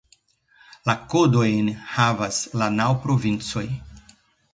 La 0.89 0.95
kodojn 1.11 1.69
havas 1.97 2.39
la 2.61 2.71
naŭ 2.79 2.87
provincoj. 3.05 3.67